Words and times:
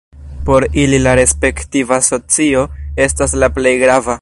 Por 0.45 0.63
ili 0.83 0.97
la 1.01 1.13
respektiva 1.19 1.99
socio 2.09 2.65
estas 3.07 3.35
la 3.45 3.53
plej 3.59 3.77
grava. 3.85 4.09